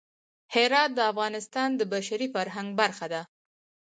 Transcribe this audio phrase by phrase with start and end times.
[0.53, 3.21] هرات د افغانستان د بشري فرهنګ برخه ده.